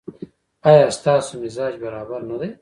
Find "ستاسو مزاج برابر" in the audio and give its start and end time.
0.97-2.21